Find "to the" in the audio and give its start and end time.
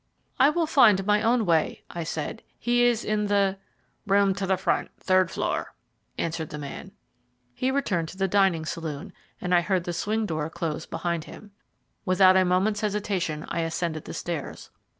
4.33-4.57, 8.07-8.27